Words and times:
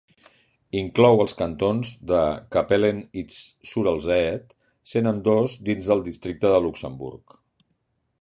Inclou 0.79 1.19
els 1.25 1.35
cantons 1.41 1.91
de 2.11 2.21
Capellen 2.55 3.03
i 3.21 3.23
d'Esch-sur-Alzette, 3.33 4.57
sent 4.95 5.11
ambdós 5.11 5.59
dins 5.69 5.91
el 5.97 6.03
Districte 6.09 6.55
de 6.55 6.63
Luxemburg. 6.65 7.37